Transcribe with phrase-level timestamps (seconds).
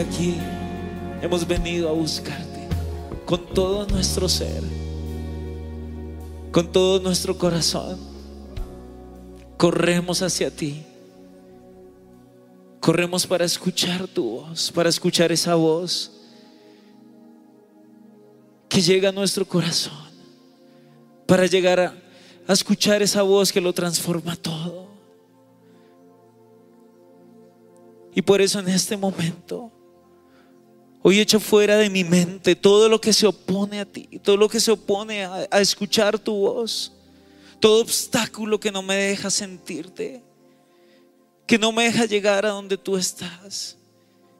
[0.00, 0.36] aquí
[1.22, 2.68] hemos venido a buscarte
[3.24, 4.62] con todo nuestro ser,
[6.50, 7.98] con todo nuestro corazón.
[9.56, 10.82] Corremos hacia ti.
[12.80, 16.10] Corremos para escuchar tu voz, para escuchar esa voz
[18.70, 20.08] que llega a nuestro corazón,
[21.26, 21.94] para llegar a,
[22.52, 24.88] escuchar esa voz que lo transforma todo.
[28.14, 29.70] Y por eso en este momento,
[31.02, 34.48] hoy echo fuera de mi mente todo lo que se opone a ti, todo lo
[34.48, 36.92] que se opone a, escuchar tu voz,
[37.58, 40.22] todo obstáculo que no me deja sentirte,
[41.46, 43.76] que no me deja llegar a donde tú estás,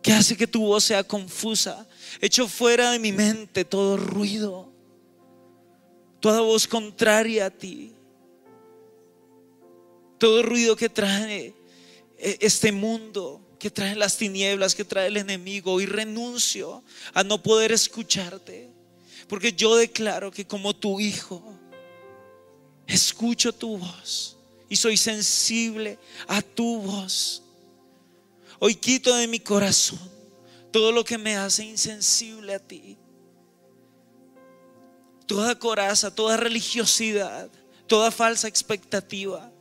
[0.03, 1.87] que hace que tu voz sea confusa.
[2.21, 4.71] Echo fuera de mi mente todo ruido,
[6.21, 7.93] toda voz contraria a ti,
[10.19, 11.55] todo ruido que trae
[12.19, 15.81] eh, este mundo, que trae las tinieblas, que trae el enemigo.
[15.81, 16.83] Y renuncio
[17.15, 18.69] a no poder escucharte.
[19.29, 21.57] Porque yo declaro que como tu hijo,
[22.89, 24.37] escucho tu voz
[24.69, 27.45] y soy sensible a tu voz.
[28.59, 30.01] Hoy quito de mi corazón
[30.73, 32.97] todo lo que me hace insensible a ti.
[35.27, 37.49] Toda coraza, toda religiosidad,
[37.87, 39.53] toda falsa expectativa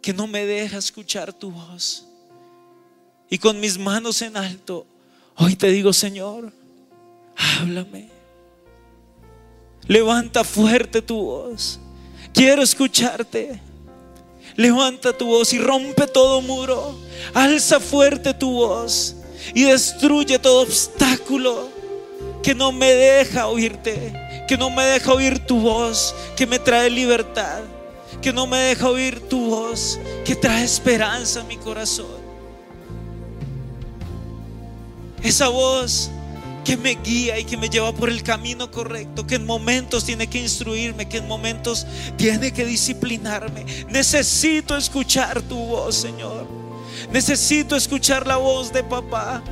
[0.00, 2.07] que no me deja escuchar tu voz.
[3.30, 4.86] Y con mis manos en alto,
[5.36, 6.52] hoy te digo, Señor,
[7.36, 8.08] háblame.
[9.86, 11.80] Levanta fuerte tu voz.
[12.32, 13.60] Quiero escucharte.
[14.56, 16.98] Levanta tu voz y rompe todo muro.
[17.34, 19.14] Alza fuerte tu voz
[19.54, 21.68] y destruye todo obstáculo
[22.42, 26.90] que no me deja oírte, que no me deja oír tu voz, que me trae
[26.90, 27.60] libertad,
[28.20, 32.17] que no me deja oír tu voz, que trae esperanza a mi corazón.
[35.22, 36.10] Esa voz
[36.64, 40.26] que me guía y que me lleva por el camino correcto, que en momentos tiene
[40.26, 41.86] que instruirme, que en momentos
[42.16, 43.64] tiene que disciplinarme.
[43.88, 46.46] Necesito escuchar tu voz, Señor.
[47.10, 49.42] Necesito escuchar la voz de papá.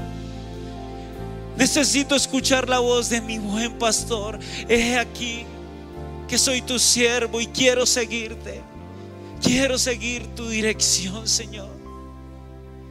[1.57, 4.39] Necesito escuchar la voz de mi buen pastor.
[4.69, 5.47] He aquí
[6.29, 8.61] que soy tu siervo y quiero seguirte.
[9.41, 11.75] Quiero seguir tu dirección, Señor.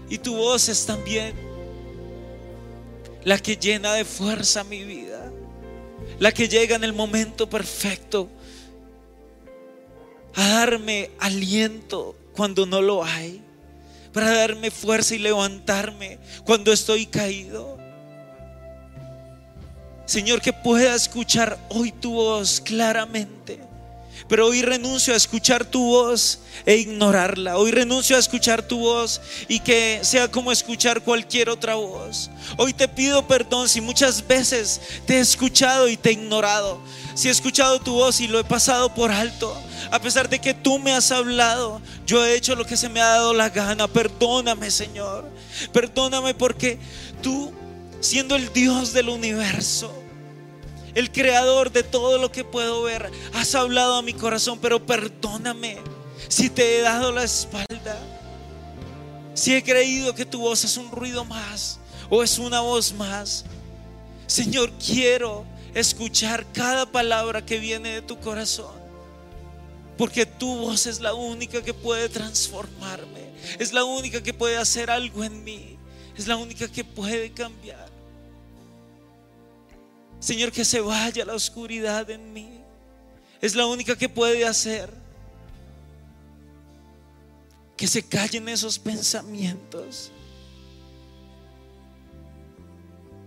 [0.09, 1.44] Y tu voz es también
[3.25, 5.31] la que llena de fuerza mi vida,
[6.19, 8.29] la que llega en el momento perfecto
[10.35, 13.41] a darme aliento cuando no lo hay,
[14.13, 17.77] para darme fuerza y levantarme cuando estoy caído.
[20.05, 23.59] Señor, que pueda escuchar hoy tu voz claramente
[24.27, 27.57] pero hoy renuncio a escuchar tu voz e ignorarla.
[27.57, 32.29] Hoy renuncio a escuchar tu voz y que sea como escuchar cualquier otra voz.
[32.57, 36.79] Hoy te pido perdón si muchas veces te he escuchado y te he ignorado.
[37.13, 39.55] Si he escuchado tu voz y lo he pasado por alto.
[39.91, 43.01] A pesar de que tú me has hablado, yo he hecho lo que se me
[43.01, 43.87] ha dado la gana.
[43.87, 45.29] Perdóname, Señor.
[45.71, 46.79] Perdóname porque
[47.21, 47.53] tú,
[48.01, 50.04] siendo el Dios del universo,
[50.95, 53.11] el creador de todo lo que puedo ver.
[53.33, 55.77] Has hablado a mi corazón, pero perdóname
[56.29, 57.99] si te he dado la espalda.
[59.33, 63.45] Si he creído que tu voz es un ruido más o es una voz más.
[64.27, 68.73] Señor, quiero escuchar cada palabra que viene de tu corazón.
[69.97, 73.29] Porque tu voz es la única que puede transformarme.
[73.59, 75.77] Es la única que puede hacer algo en mí.
[76.17, 77.94] Es la única que puede cambiar.
[80.25, 82.49] Señor, que se vaya la oscuridad en mí.
[83.41, 84.91] Es la única que puede hacer.
[87.77, 90.09] Que se callen esos pensamientos.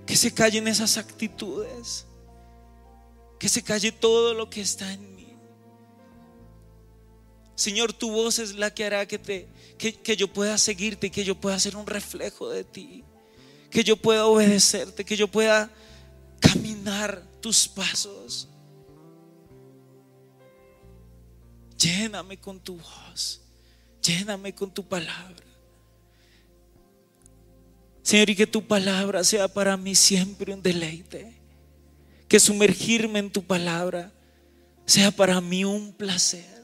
[0.07, 2.05] Que se callen esas actitudes.
[3.39, 5.37] Que se calle todo lo que está en mí.
[7.55, 9.47] Señor, tu voz es la que hará que, te,
[9.79, 13.05] que, que yo pueda seguirte que yo pueda ser un reflejo de ti.
[13.71, 15.71] Que yo pueda obedecerte, que yo pueda
[16.41, 18.49] caminar tus pasos.
[21.79, 23.41] Lléname con tu voz,
[24.03, 25.47] lléname con tu palabra.
[28.03, 31.35] Señor, y que tu palabra sea para mí siempre un deleite.
[32.27, 34.13] Que sumergirme en tu palabra
[34.87, 36.59] sea para mí un placer.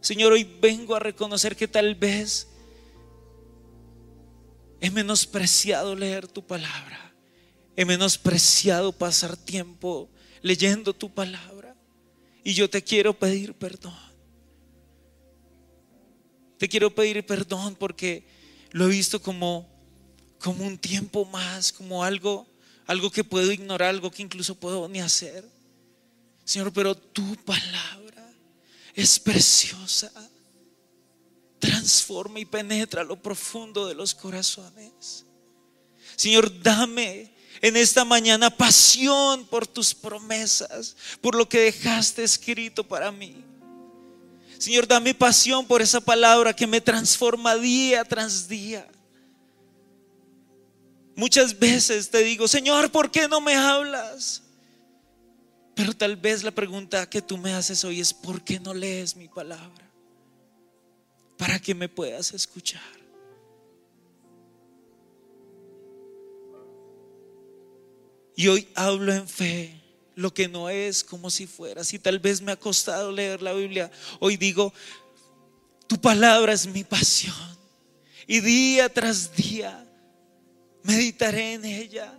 [0.00, 2.48] Señor, hoy vengo a reconocer que tal vez
[4.80, 7.07] he menospreciado leer tu palabra.
[7.78, 10.10] He menospreciado pasar tiempo
[10.42, 11.76] leyendo tu palabra.
[12.42, 13.94] Y yo te quiero pedir perdón.
[16.58, 18.26] Te quiero pedir perdón porque
[18.72, 19.70] lo he visto como,
[20.40, 22.48] como un tiempo más, como algo,
[22.88, 25.48] algo que puedo ignorar, algo que incluso puedo ni hacer.
[26.44, 28.28] Señor, pero tu palabra
[28.92, 30.10] es preciosa.
[31.60, 35.24] Transforma y penetra lo profundo de los corazones.
[36.16, 43.10] Señor, dame en esta mañana pasión por tus promesas, por lo que dejaste escrito para
[43.10, 43.44] mí.
[44.58, 48.86] Señor, dame pasión por esa palabra que me transforma día tras día.
[51.14, 54.42] Muchas veces te digo, Señor, ¿por qué no me hablas?
[55.74, 59.14] Pero tal vez la pregunta que tú me haces hoy es, ¿por qué no lees
[59.14, 59.88] mi palabra?
[61.36, 62.97] Para que me puedas escuchar.
[68.38, 69.82] Y hoy hablo en fe,
[70.14, 71.82] lo que no es como si fuera.
[71.82, 73.90] Si tal vez me ha costado leer la Biblia,
[74.20, 74.72] hoy digo,
[75.88, 77.34] tu palabra es mi pasión.
[78.28, 79.84] Y día tras día
[80.84, 82.16] meditaré en ella.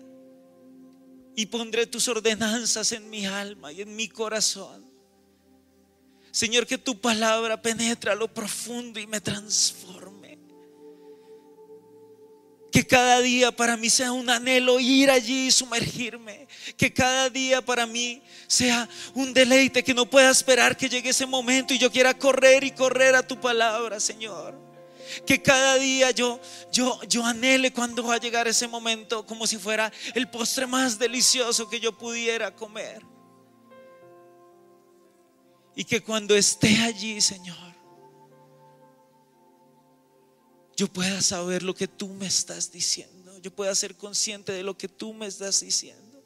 [1.38, 4.84] Y pondré tus ordenanzas en mi alma y en mi corazón.
[6.32, 10.09] Señor, que tu palabra penetra lo profundo y me transforme.
[12.72, 16.48] Que cada día para mí sea un anhelo ir allí y sumergirme.
[16.78, 21.26] Que cada día para mí sea un deleite que no pueda esperar que llegue ese
[21.26, 24.56] momento y yo quiera correr y correr a tu palabra, Señor.
[25.26, 26.40] Que cada día yo,
[26.72, 31.00] yo, yo anhele cuando va a llegar ese momento como si fuera el postre más
[31.00, 33.02] delicioso que yo pudiera comer.
[35.76, 37.69] Y que cuando esté allí, Señor,
[40.80, 44.78] yo pueda saber lo que tú me estás diciendo, yo pueda ser consciente de lo
[44.78, 46.24] que tú me estás diciendo.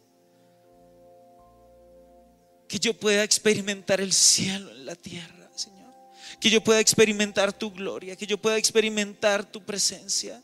[2.67, 5.91] Que yo pueda experimentar el cielo en la tierra, Señor.
[6.39, 10.39] Que yo pueda experimentar tu gloria, que yo pueda experimentar tu presencia.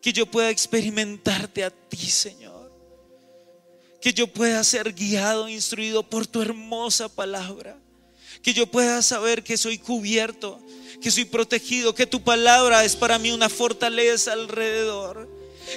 [0.00, 2.72] Que yo pueda experimentarte a ti, Señor.
[4.00, 7.78] Que yo pueda ser guiado, instruido por tu hermosa palabra.
[8.42, 10.62] Que yo pueda saber que soy cubierto
[11.00, 15.28] que soy protegido, que tu palabra es para mí una fortaleza alrededor,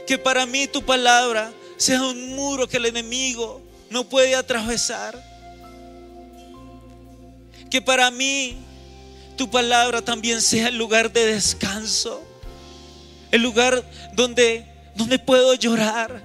[0.08, 5.22] que para mí tu palabra sea un muro que el enemigo no puede atravesar,
[7.70, 8.58] que para mí
[9.38, 12.22] tu palabra también sea el lugar de descanso,
[13.32, 14.66] el lugar donde,
[15.25, 16.22] puedo llorar,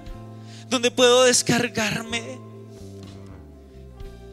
[0.69, 2.46] donde puedo descargarme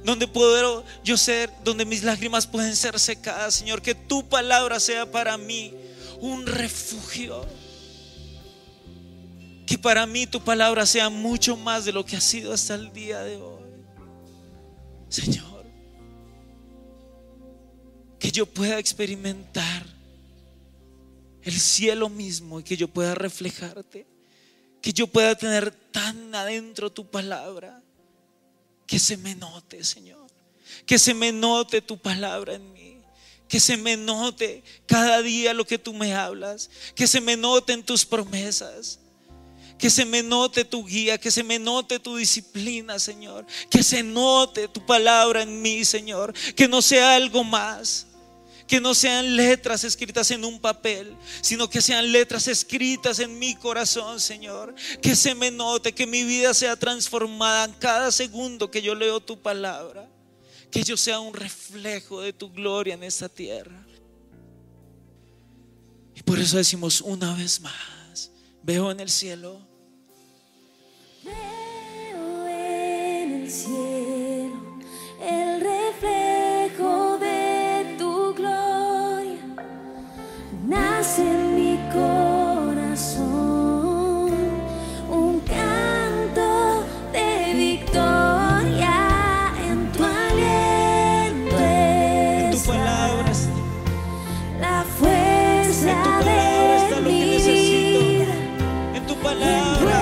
[0.04, 5.10] donde puedo yo ser, donde mis lágrimas pueden ser secadas, Señor, que tu palabra sea
[5.10, 5.74] para mí
[6.20, 7.46] un refugio.
[9.66, 12.92] Que para mí tu palabra sea mucho más de lo que ha sido hasta el
[12.92, 13.64] día de hoy.
[15.08, 15.64] Señor,
[18.18, 19.86] que yo pueda experimentar
[21.42, 24.06] el cielo mismo y que yo pueda reflejarte.
[24.82, 27.83] Que yo pueda tener tan adentro tu palabra
[28.86, 30.26] que se me note, Señor.
[30.86, 32.98] Que se me note tu palabra en mí.
[33.48, 36.70] Que se me note cada día lo que tú me hablas.
[36.94, 39.00] Que se me noten tus promesas.
[39.78, 43.46] Que se me note tu guía, que se me note tu disciplina, Señor.
[43.70, 46.32] Que se note tu palabra en mí, Señor.
[46.54, 48.06] Que no sea algo más
[48.66, 53.54] que no sean letras escritas en un papel, sino que sean letras escritas en mi
[53.56, 54.74] corazón, Señor.
[55.02, 59.20] Que se me note, que mi vida sea transformada en cada segundo que yo leo
[59.20, 60.08] tu palabra.
[60.70, 63.86] Que yo sea un reflejo de tu gloria en esta tierra.
[66.14, 68.30] Y por eso decimos una vez más,
[68.62, 69.60] veo en el cielo.
[71.22, 74.78] Veo en el cielo
[75.20, 77.03] el reflejo
[80.66, 83.22] Nace en mi corazón
[85.10, 91.58] un canto de victoria en tu aliento.
[91.58, 93.32] En tu está palabra,
[94.58, 98.32] La fuerza en tu palabra está lo que necesito.
[98.94, 100.00] En tu palabra.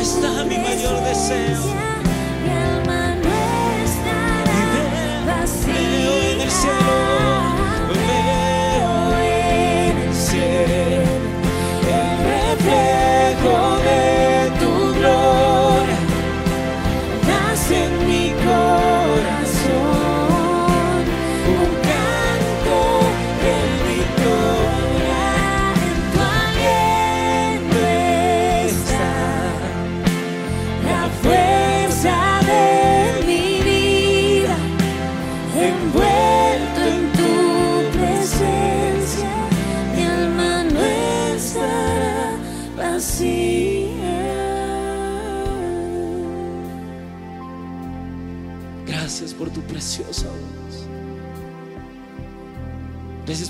[0.00, 1.65] Está mi mayor deseo.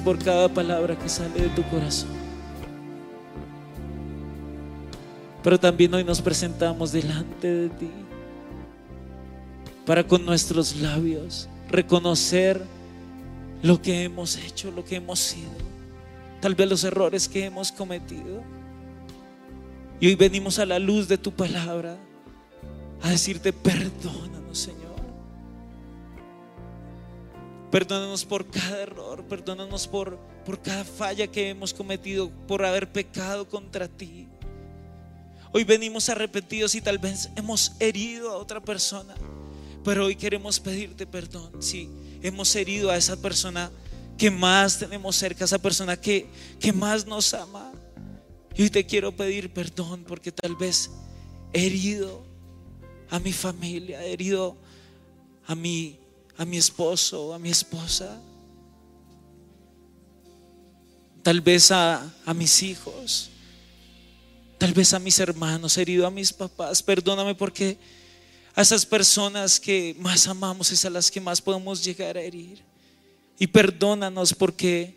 [0.07, 2.11] Por cada palabra que sale de tu corazón.
[5.43, 7.91] Pero también hoy nos presentamos delante de ti
[9.85, 12.63] para con nuestros labios reconocer
[13.65, 15.51] lo que hemos hecho, lo que hemos sido,
[16.41, 18.45] tal vez los errores que hemos cometido.
[19.99, 21.97] Y hoy venimos a la luz de tu palabra
[23.03, 24.86] a decirte perdónanos, Señor.
[27.77, 33.47] Perdónanos por cada error, perdónanos por, por cada falla que hemos cometido, por haber pecado
[33.47, 34.27] contra ti.
[35.53, 39.15] Hoy venimos arrepentidos y tal vez hemos herido a otra persona,
[39.85, 41.91] pero hoy queremos pedirte perdón si
[42.23, 43.71] hemos herido a esa persona
[44.17, 47.73] que más tenemos cerca, esa persona que, que más nos ama.
[48.55, 50.91] Y hoy te quiero pedir perdón porque tal vez
[51.53, 52.25] he herido
[53.11, 54.57] a mi familia, he herido
[55.47, 55.99] a mi,
[56.37, 58.21] a mi esposo, a mi esposa,
[61.23, 63.31] tal vez a, a mis hijos.
[64.59, 66.83] tal vez a mis hermanos, he herido a mis papás.
[66.83, 67.77] Perdóname porque
[68.55, 72.63] a esas personas que más amamos es a las que más podemos llegar a herir.
[73.39, 74.95] Y perdónanos porque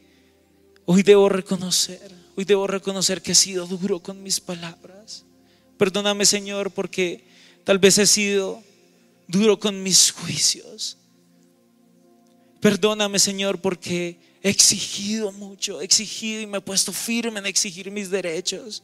[0.85, 5.25] hoy debo reconocer, hoy debo reconocer que he sido duro con mis palabras.
[5.77, 7.25] Perdóname Señor porque
[7.65, 8.63] tal vez he sido
[9.27, 10.97] duro con mis juicios.
[12.59, 17.91] Perdóname Señor porque he exigido mucho, he exigido y me he puesto firme en exigir
[17.91, 18.83] mis derechos.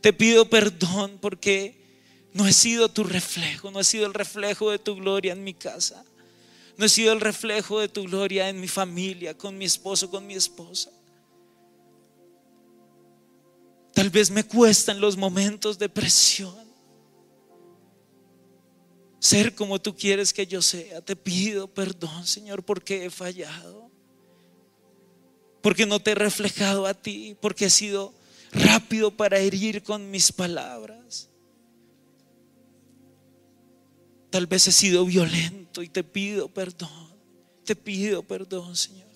[0.00, 1.78] Te pido perdón porque
[2.32, 5.54] no he sido tu reflejo, no he sido el reflejo de tu gloria en mi
[5.54, 6.04] casa.
[6.76, 10.24] No he sido el reflejo de tu gloria en mi familia, con mi esposo, con
[10.24, 10.90] mi esposa.
[13.92, 16.67] Tal vez me cuestan los momentos de presión.
[19.20, 21.00] Ser como tú quieres que yo sea.
[21.00, 23.90] Te pido perdón, Señor, porque he fallado.
[25.60, 27.36] Porque no te he reflejado a ti.
[27.40, 28.14] Porque he sido
[28.52, 31.28] rápido para herir con mis palabras.
[34.30, 37.08] Tal vez he sido violento y te pido perdón.
[37.64, 39.07] Te pido perdón, Señor.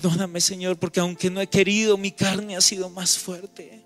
[0.00, 3.82] Perdóname, Señor, porque aunque no he querido, mi carne ha sido más fuerte.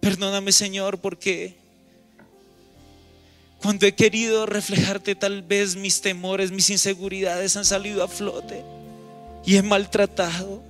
[0.00, 1.54] Perdóname, Señor, porque
[3.62, 8.64] cuando he querido reflejarte, tal vez mis temores, mis inseguridades han salido a flote
[9.46, 10.64] y he maltratado.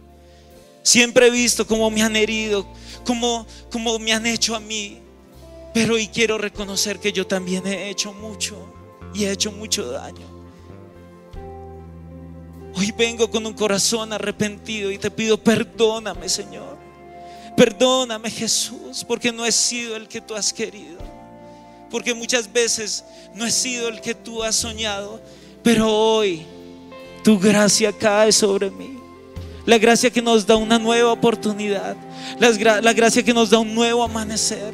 [0.83, 2.67] Siempre he visto cómo me han herido,
[3.07, 4.99] cómo, cómo me han hecho a mí.
[5.73, 8.78] Pero hoy quiero reconocer que yo también he hecho mucho
[9.15, 10.27] y he hecho mucho daño.
[12.75, 16.77] Hoy vengo con un corazón arrepentido y te pido perdóname, Señor.
[17.57, 20.99] Perdóname, Jesús, porque no he sido el que tú has querido.
[21.91, 25.21] Porque muchas veces no he sido el que tú has soñado.
[25.65, 26.47] Pero hoy
[27.25, 28.99] tu gracia cae sobre mí.
[29.67, 31.97] La gracia que nos da una nueva oportunidad.
[32.39, 34.73] La, gracia que nos da un nuevo amanecer.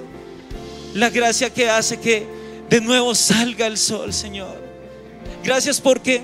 [0.93, 2.27] La gracia que hace que
[2.69, 4.57] de nuevo salga el sol, Señor.
[5.43, 6.23] Gracias porque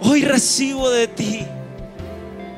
[0.00, 1.46] hoy recibo de ti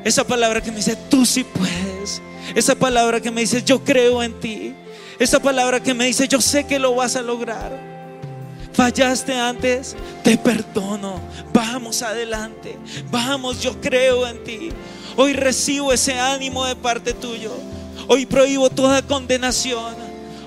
[0.04, 2.20] esa palabra que me dice, tú sí puedes.
[2.54, 4.74] Esa palabra que me dice, yo creo en ti.
[5.18, 7.72] Esa palabra que me dice, yo sé que lo vas a lograr.
[8.74, 11.20] Fallaste antes, te perdono.
[11.54, 12.76] Vamos adelante.
[13.10, 14.70] Vamos, yo creo en ti.
[15.16, 17.52] Hoy recibo ese ánimo de parte tuyo.
[18.06, 19.94] Hoy prohíbo toda condenación.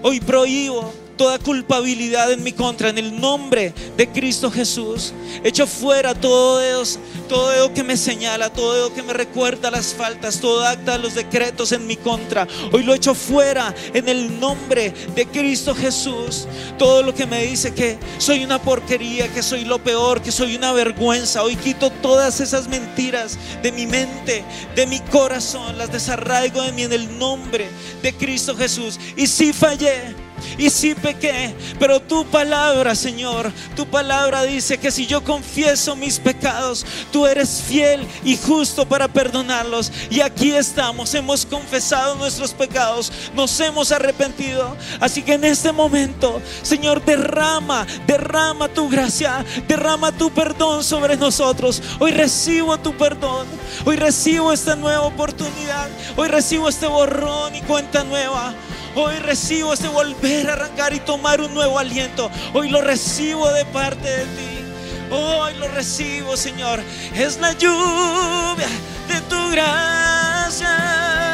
[0.03, 5.13] Hoy prohíbo toda culpabilidad en mi contra en el nombre de Cristo Jesús.
[5.43, 6.83] Echo fuera todo dedo,
[7.27, 10.99] todo dedo que me señala, todo dedo que me recuerda las faltas, todo acta de
[10.99, 12.47] los decretos en mi contra.
[12.71, 16.47] Hoy lo echo fuera en el nombre de Cristo Jesús.
[16.77, 20.55] Todo lo que me dice que soy una porquería, que soy lo peor, que soy
[20.55, 21.43] una vergüenza.
[21.43, 24.43] Hoy quito todas esas mentiras de mi mente,
[24.75, 27.67] de mi corazón, las desarraigo de mí en el nombre
[28.01, 28.99] de Cristo Jesús.
[29.15, 30.15] Y si fallé,
[30.57, 36.19] y sí pequé, pero tu palabra, Señor, tu palabra dice que si yo confieso mis
[36.19, 39.91] pecados, tú eres fiel y justo para perdonarlos.
[40.09, 44.75] Y aquí estamos, hemos confesado nuestros pecados, nos hemos arrepentido.
[44.99, 51.81] Así que en este momento, Señor, derrama, derrama tu gracia, derrama tu perdón sobre nosotros.
[51.99, 53.47] Hoy recibo tu perdón,
[53.85, 58.53] hoy recibo esta nueva oportunidad, hoy recibo este borrón y cuenta nueva.
[58.99, 62.31] Hoy recibo ese volver a arrancar y tomar un nuevo aliento.
[62.51, 65.11] Hoy lo recibo de parte de ti.
[65.11, 66.79] Hoy lo recibo, Señor.
[67.13, 68.67] Es la lluvia
[69.07, 71.26] de tu gracia.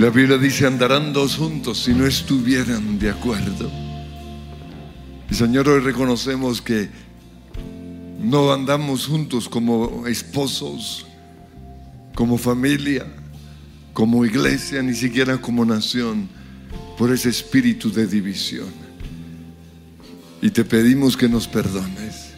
[0.00, 3.70] La Biblia dice, andarán dos juntos si no estuvieran de acuerdo.
[5.30, 6.88] Y Señor, hoy reconocemos que
[8.18, 11.04] no andamos juntos como esposos,
[12.14, 13.06] como familia,
[13.92, 16.30] como iglesia, ni siquiera como nación,
[16.96, 18.72] por ese espíritu de división.
[20.40, 22.29] Y te pedimos que nos perdones.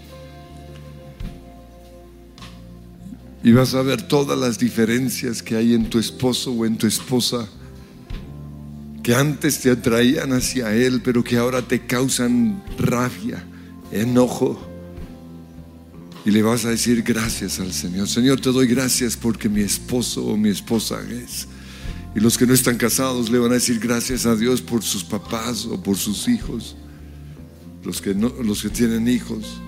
[3.44, 6.87] Y vas a ver todas las diferencias que hay en tu esposo o en tu
[6.87, 7.48] esposa,
[9.02, 13.44] que antes te atraían hacia él, pero que ahora te causan rabia,
[13.90, 14.68] enojo.
[16.24, 18.07] Y le vas a decir gracias al Señor.
[18.07, 21.48] Señor, te doy gracias porque mi esposo o mi esposa es.
[22.14, 25.02] Y los que no están casados le van a decir gracias a Dios por sus
[25.02, 26.76] papás o por sus hijos.
[27.85, 29.61] Los que, no, los que tienen hijos.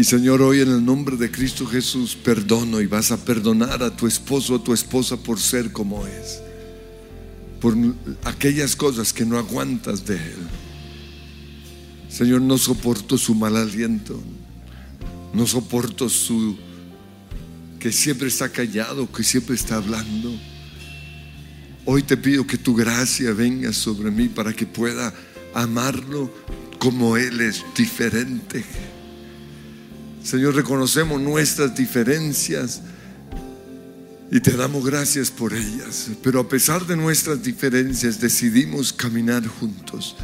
[0.00, 3.94] Y Señor, hoy en el nombre de Cristo Jesús perdono y vas a perdonar a
[3.94, 6.40] tu esposo o a tu esposa por ser como es.
[7.60, 7.76] Por
[8.24, 10.38] aquellas cosas que no aguantas de él.
[12.08, 14.18] Señor, no soporto su mal aliento.
[15.34, 16.56] No soporto su
[17.78, 20.32] que siempre está callado, que siempre está hablando.
[21.84, 25.12] Hoy te pido que tu gracia venga sobre mí para que pueda
[25.52, 26.32] amarlo
[26.78, 28.64] como Él es diferente.
[30.22, 32.82] Señor, reconocemos nuestras diferencias
[34.30, 36.10] y te damos gracias por ellas.
[36.22, 40.16] Pero a pesar de nuestras diferencias decidimos caminar juntos.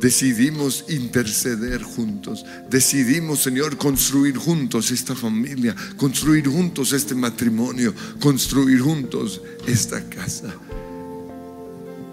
[0.00, 2.46] Decidimos interceder juntos.
[2.70, 10.54] Decidimos, Señor, construir juntos esta familia, construir juntos este matrimonio, construir juntos esta casa.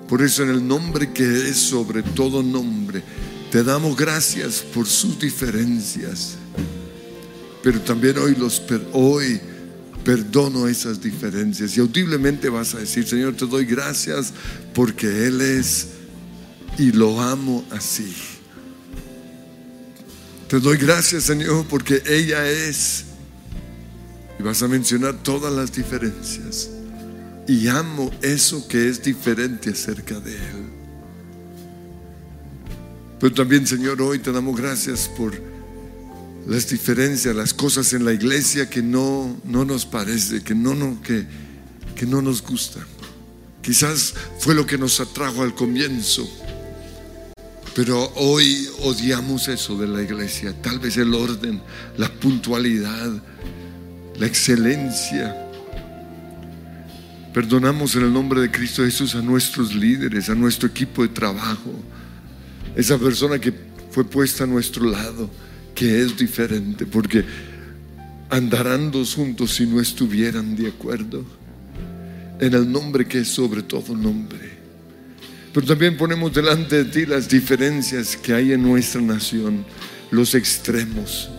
[0.10, 3.04] Por eso en el nombre que es sobre todo nombre,
[3.52, 6.38] te damos gracias por sus diferencias.
[7.64, 8.62] Pero también hoy, los,
[8.94, 9.40] hoy
[10.04, 11.76] perdono esas diferencias.
[11.76, 14.34] Y audiblemente vas a decir, Señor, te doy gracias
[14.74, 15.88] porque Él es
[16.78, 18.14] y lo amo así.
[20.48, 23.04] Te doy gracias, Señor, porque ella es.
[24.40, 26.70] Y vas a mencionar todas las diferencias.
[27.48, 30.68] Y amo eso que es diferente acerca de Él.
[33.20, 35.47] Pero también, Señor, hoy te damos gracias por
[36.48, 41.02] las diferencias, las cosas en la iglesia que no, no nos parece, que no, no,
[41.02, 41.26] que,
[41.96, 42.86] que no nos gustan.
[43.62, 46.28] Quizás fue lo que nos atrajo al comienzo
[47.78, 51.62] pero hoy odiamos eso de la iglesia, tal vez el orden,
[51.96, 53.12] la puntualidad,
[54.18, 55.38] la excelencia.
[57.36, 61.72] Perdonamos en el nombre de Cristo Jesús a nuestros líderes, a nuestro equipo de trabajo,
[62.76, 63.54] esa persona que
[63.92, 65.30] fue puesta a nuestro lado,
[65.78, 67.24] que es diferente, porque
[68.32, 71.24] andarán dos juntos si no estuvieran de acuerdo,
[72.40, 74.58] en el nombre que es sobre todo nombre.
[75.54, 79.64] Pero también ponemos delante de ti las diferencias que hay en nuestra nación,
[80.10, 81.30] los extremos.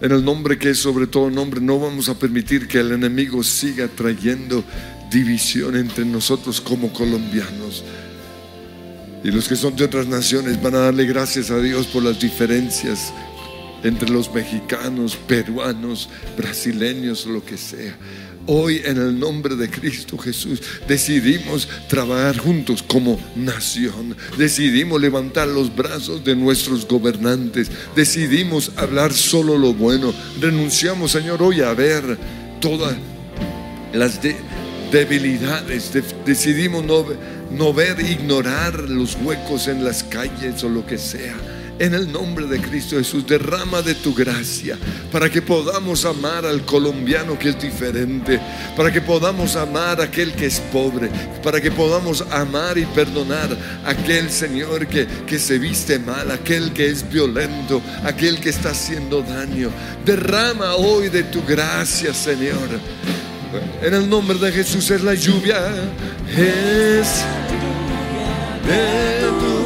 [0.00, 3.44] En el nombre que es sobre todo nombre, no vamos a permitir que el enemigo
[3.44, 4.64] siga trayendo
[5.12, 7.84] división entre nosotros como colombianos.
[9.24, 12.20] Y los que son de otras naciones van a darle gracias a Dios por las
[12.20, 13.10] diferencias
[13.82, 17.96] entre los mexicanos, peruanos, brasileños, lo que sea.
[18.46, 24.14] Hoy en el nombre de Cristo Jesús decidimos trabajar juntos como nación.
[24.36, 27.70] Decidimos levantar los brazos de nuestros gobernantes.
[27.96, 30.12] Decidimos hablar solo lo bueno.
[30.38, 32.18] Renunciamos, Señor, hoy a ver
[32.60, 32.94] todas
[33.94, 34.20] las
[34.92, 35.92] debilidades.
[36.26, 37.06] decidimos no,
[37.54, 41.34] no ver, ignorar los huecos en las calles o lo que sea
[41.78, 44.78] en el nombre de Cristo Jesús, derrama de tu gracia
[45.10, 48.40] para que podamos amar al colombiano que es diferente,
[48.76, 51.10] para que podamos amar a aquel que es pobre,
[51.42, 56.72] para que podamos amar y perdonar a aquel Señor que, que se viste mal, aquel
[56.72, 59.70] que es violento, aquel que está haciendo daño.
[60.04, 62.68] Derrama hoy de tu gracia, Señor.
[63.82, 65.58] En el nombre de Jesús es la lluvia,
[66.30, 67.24] es
[68.66, 69.63] de tu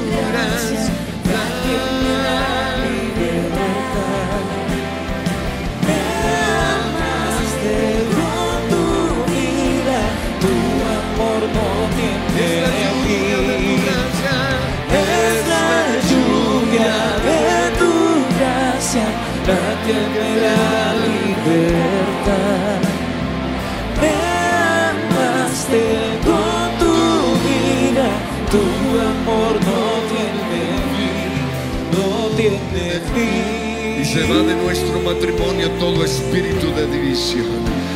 [34.18, 37.46] se va de nuestro matrimonio todo espíritu de división.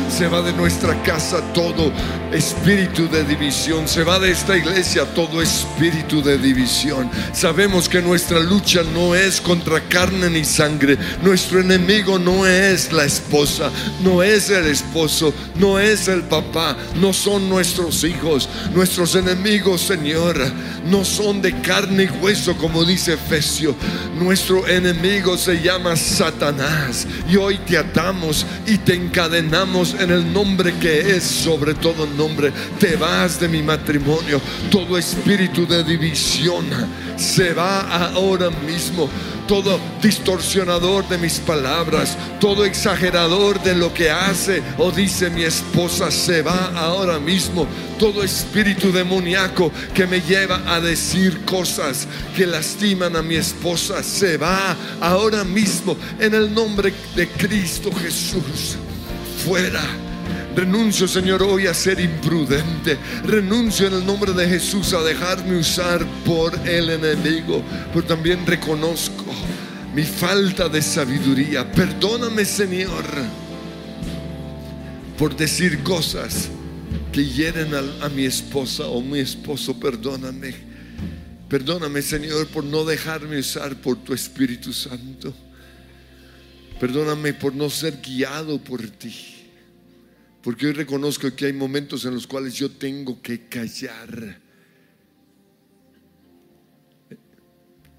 [0.09, 1.91] Se va de nuestra casa todo
[2.33, 3.87] espíritu de división.
[3.87, 7.09] Se va de esta iglesia todo espíritu de división.
[7.33, 10.97] Sabemos que nuestra lucha no es contra carne ni sangre.
[11.21, 17.13] Nuestro enemigo no es la esposa, no es el esposo, no es el papá, no
[17.13, 18.49] son nuestros hijos.
[18.73, 20.35] Nuestros enemigos, Señor,
[20.85, 23.75] no son de carne y hueso, como dice Efesio.
[24.19, 27.07] Nuestro enemigo se llama Satanás.
[27.29, 32.07] Y hoy te atamos y te encadenamos en el nombre que es sobre todo
[32.79, 34.39] Te vas de mi matrimonio.
[34.71, 36.65] Todo espíritu de división
[37.17, 37.81] se va
[38.13, 39.09] ahora mismo.
[39.47, 46.09] Todo distorsionador de mis palabras, todo exagerador de lo que hace o dice mi esposa
[46.11, 47.67] se va ahora mismo.
[47.99, 54.37] Todo espíritu demoníaco que me lleva a decir cosas que lastiman a mi esposa se
[54.37, 58.77] va ahora mismo en el nombre de Cristo Jesús.
[59.45, 60.02] Fuera.
[60.55, 62.97] Renuncio, Señor, hoy a ser imprudente.
[63.25, 67.63] Renuncio en el nombre de Jesús a dejarme usar por el enemigo.
[67.91, 69.25] Pero también reconozco
[69.95, 71.71] mi falta de sabiduría.
[71.71, 73.03] Perdóname, Señor,
[75.17, 76.49] por decir cosas
[77.11, 79.79] que hieren a, a mi esposa o mi esposo.
[79.79, 80.53] Perdóname.
[81.49, 85.33] Perdóname, Señor, por no dejarme usar por tu Espíritu Santo.
[86.79, 89.42] Perdóname por no ser guiado por ti.
[90.43, 94.41] Porque hoy reconozco que hay momentos en los cuales yo tengo que callar.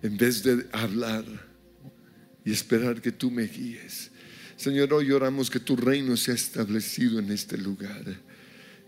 [0.03, 1.25] En vez de hablar
[2.45, 4.11] y esperar que tú me guíes.
[4.59, 8.05] Señor, hoy oramos que tu reino sea establecido en este lugar.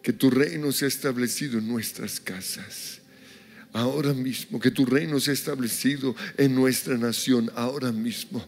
[0.03, 3.01] Que tu reino sea establecido en nuestras casas.
[3.73, 7.51] Ahora mismo, que tu reino sea establecido en nuestra nación.
[7.55, 8.47] Ahora mismo.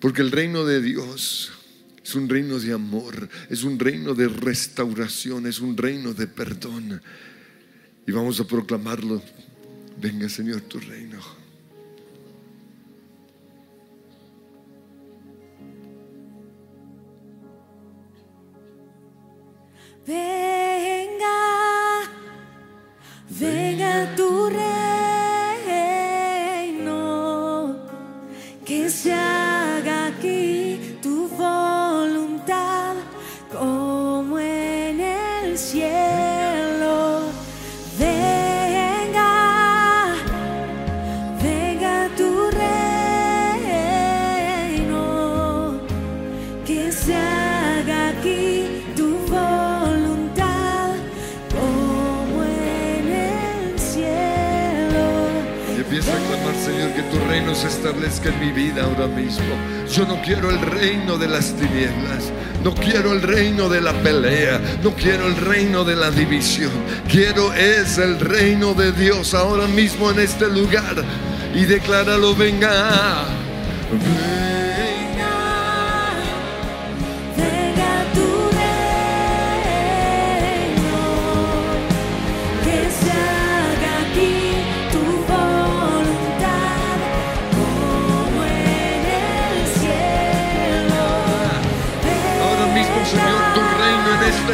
[0.00, 1.52] Porque el reino de Dios
[2.04, 7.00] es un reino de amor, es un reino de restauración, es un reino de perdón.
[8.06, 9.22] Y vamos a proclamarlo.
[9.98, 11.18] Venga Señor, tu reino.
[20.06, 21.26] Venga,
[23.30, 25.03] venga tu reino,
[57.14, 59.54] tu reino se establezca en mi vida ahora mismo.
[59.90, 62.32] Yo no quiero el reino de las tinieblas.
[62.62, 64.60] No quiero el reino de la pelea.
[64.82, 66.72] No quiero el reino de la división.
[67.08, 71.04] Quiero es el reino de Dios ahora mismo en este lugar.
[71.54, 73.24] Y decláralo, venga.
[73.92, 74.43] Venga.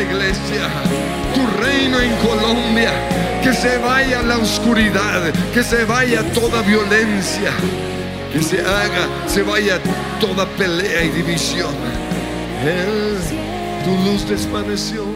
[0.03, 0.69] Iglesia,
[1.35, 2.93] tu reino en Colombia,
[3.43, 7.53] que se vaya la oscuridad, que se vaya toda violencia,
[8.33, 9.81] que se haga, se vaya
[10.21, 11.75] toda pelea y división.
[12.65, 13.17] Él,
[13.85, 15.10] tu luz desvaneció.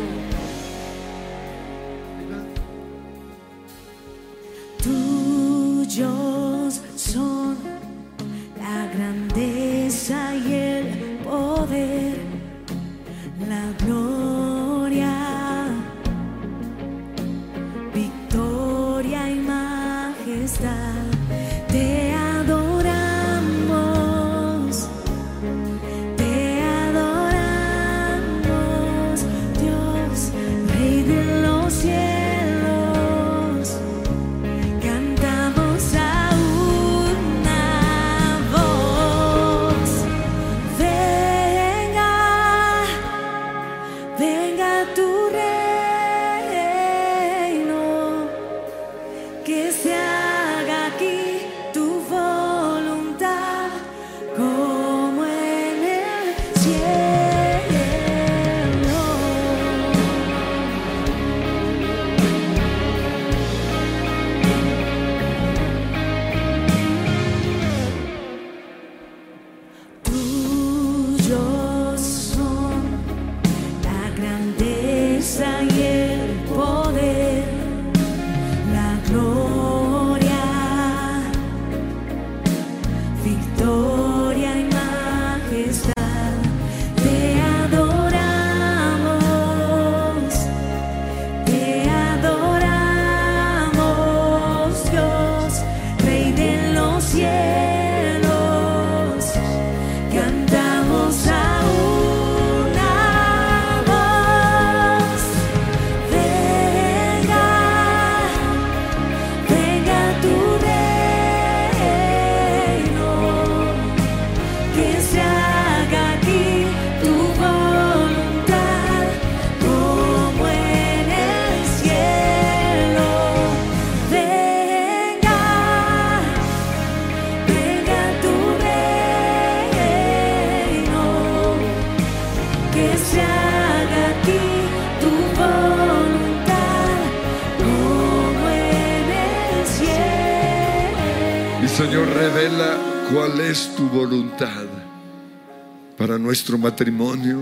[146.44, 147.40] Nuestro matrimonio,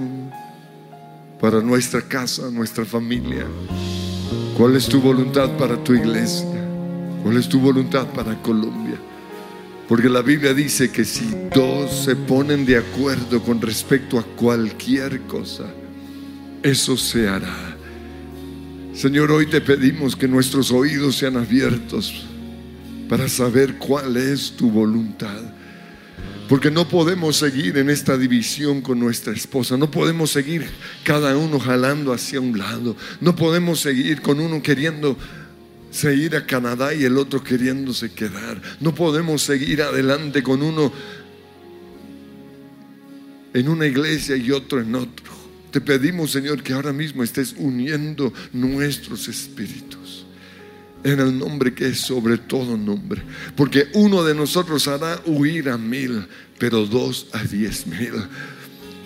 [1.40, 3.44] para nuestra casa, nuestra familia.
[4.56, 6.46] ¿Cuál es tu voluntad para tu iglesia?
[7.24, 8.94] ¿Cuál es tu voluntad para Colombia?
[9.88, 15.22] Porque la Biblia dice que si dos se ponen de acuerdo con respecto a cualquier
[15.22, 15.64] cosa,
[16.62, 17.76] eso se hará.
[18.94, 22.24] Señor, hoy te pedimos que nuestros oídos sean abiertos
[23.08, 25.40] para saber cuál es tu voluntad.
[26.52, 29.78] Porque no podemos seguir en esta división con nuestra esposa.
[29.78, 30.68] No podemos seguir
[31.02, 32.94] cada uno jalando hacia un lado.
[33.22, 35.16] No podemos seguir con uno queriendo
[35.90, 38.60] seguir a Canadá y el otro queriéndose quedar.
[38.80, 40.92] No podemos seguir adelante con uno
[43.54, 45.32] en una iglesia y otro en otro.
[45.70, 50.01] Te pedimos, Señor, que ahora mismo estés uniendo nuestros espíritus
[51.04, 53.22] en el nombre que es sobre todo nombre.
[53.56, 56.26] Porque uno de nosotros hará huir a mil,
[56.58, 58.12] pero dos a diez mil.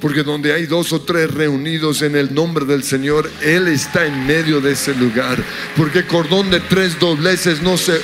[0.00, 4.26] Porque donde hay dos o tres reunidos en el nombre del Señor, Él está en
[4.26, 5.42] medio de ese lugar.
[5.76, 8.00] Porque cordón de tres dobleces no se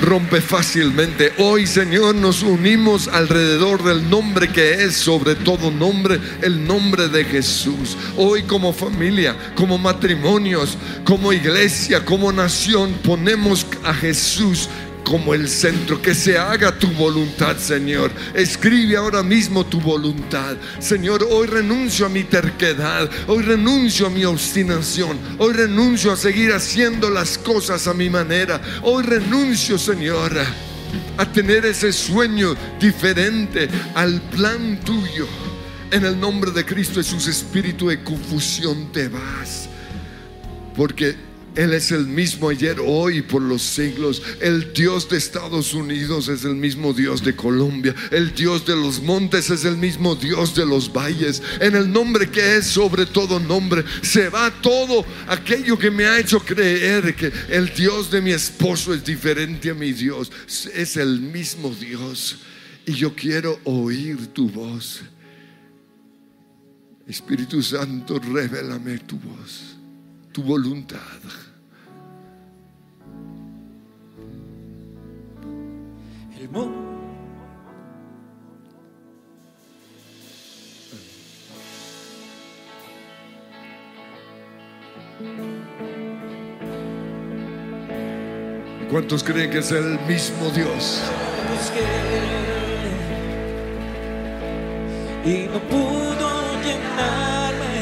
[0.00, 1.32] rompe fácilmente.
[1.38, 7.24] Hoy, Señor, nos unimos alrededor del nombre que es sobre todo nombre, el nombre de
[7.24, 7.96] Jesús.
[8.16, 14.68] Hoy como familia, como matrimonios, como iglesia, como nación, ponemos a Jesús
[15.04, 18.10] como el centro, que se haga tu voluntad, Señor.
[18.34, 20.56] Escribe ahora mismo tu voluntad.
[20.80, 26.52] Señor, hoy renuncio a mi terquedad, hoy renuncio a mi obstinación, hoy renuncio a seguir
[26.52, 30.32] haciendo las cosas a mi manera, hoy renuncio, Señor,
[31.16, 35.28] a tener ese sueño diferente al plan tuyo.
[35.90, 39.68] En el nombre de Cristo Jesús, espíritu de confusión, te vas.
[40.74, 41.14] Porque
[41.56, 44.22] él es el mismo ayer, hoy por los siglos.
[44.40, 47.94] El Dios de Estados Unidos es el mismo Dios de Colombia.
[48.10, 51.42] El Dios de los montes es el mismo Dios de los valles.
[51.60, 56.18] En el nombre que es sobre todo nombre, se va todo aquello que me ha
[56.18, 60.32] hecho creer que el Dios de mi esposo es diferente a mi Dios.
[60.74, 62.38] Es el mismo Dios.
[62.84, 65.02] Y yo quiero oír tu voz.
[67.06, 69.76] Espíritu Santo, revélame tu voz,
[70.32, 71.43] tu voluntad.
[88.90, 91.02] ¿Cuántos creen que es el mismo Dios?
[95.24, 96.28] y no pudo
[96.62, 97.76] llenarme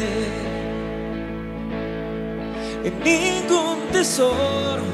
[2.84, 4.84] en ningún tesoro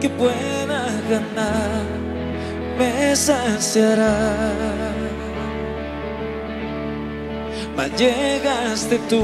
[0.00, 1.82] que pueda ganar
[2.78, 4.16] me saciará.
[7.76, 9.22] Mas llegaste tú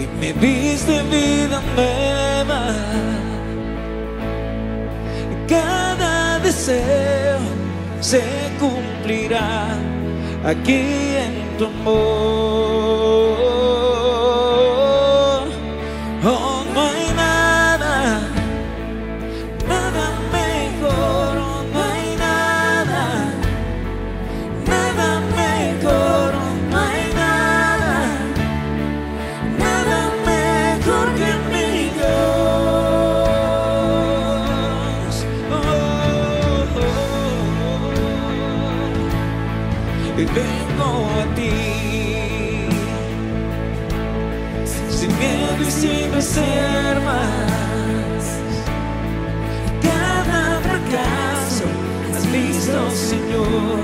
[0.00, 2.74] y me diste vida nueva.
[5.48, 7.38] Cada deseo
[8.00, 8.22] se
[8.58, 9.68] cumplirá
[10.44, 10.82] aquí
[11.24, 12.55] en tu amor.
[46.36, 48.24] Sin reservas.
[49.88, 51.66] Cada fracaso
[52.14, 53.78] has visto, Señor,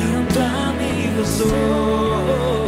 [0.00, 0.94] junto a mí
[1.38, 2.66] soy.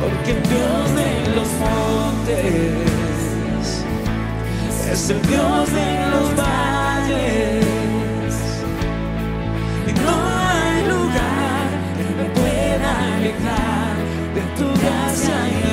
[0.00, 2.74] Porque el Dios de los montes
[4.92, 7.66] es el Dios de los valles.
[9.88, 10.14] Y no
[10.48, 11.66] hay lugar
[11.96, 13.94] que me pueda alejar
[14.34, 15.63] de tu gracia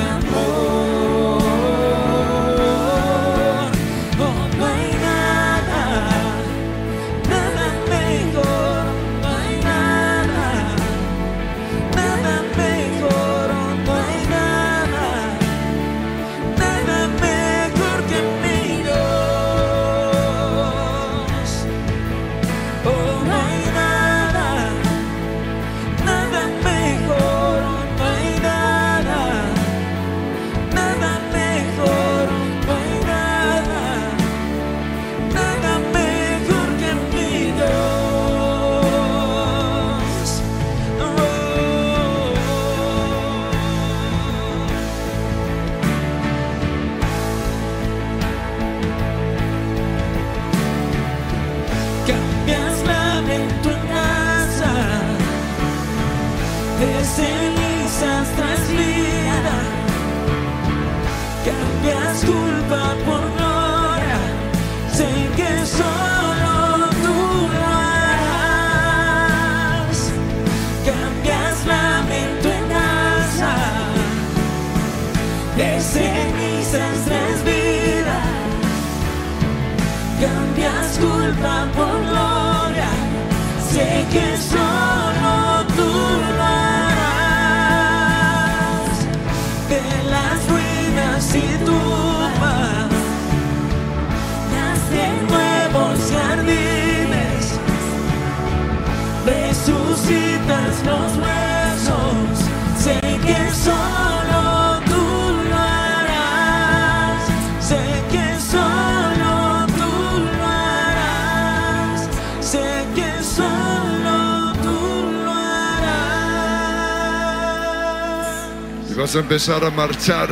[119.14, 120.30] A empezar a marchar.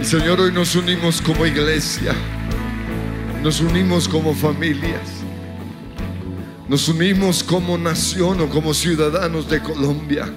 [0.00, 2.14] Y Señor, hoy nos unimos como iglesia.
[3.42, 5.02] Nos unimos como familias.
[6.68, 10.32] Nos unimos como nación o como ciudadanos de Colombia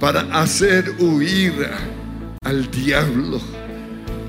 [0.00, 1.70] para hacer huir
[2.42, 3.40] al diablo,